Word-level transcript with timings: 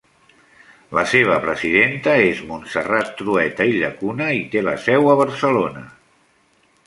La 0.97 1.01
seva 1.11 1.35
presidenta 1.43 2.15
és 2.29 2.41
Montserrat 2.53 3.13
Trueta 3.21 3.69
i 3.73 3.77
Llacuna 3.83 4.31
i 4.41 4.41
té 4.55 4.63
la 4.69 4.75
seu 4.87 5.09
a 5.13 5.19
Barcelona. 5.23 5.85